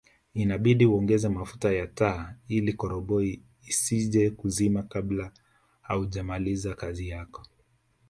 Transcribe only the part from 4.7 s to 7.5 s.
kabla haujamaliza kazi yako